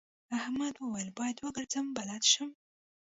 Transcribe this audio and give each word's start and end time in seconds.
احمد 0.39 0.73
وويل: 0.79 1.09
باید 1.19 1.37
وګرځم 1.39 1.85
بلد 1.97 2.23
شم. 2.31 2.49